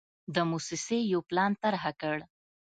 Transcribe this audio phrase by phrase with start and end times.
[0.35, 2.17] د موسسې یو پلان طرحه کړ.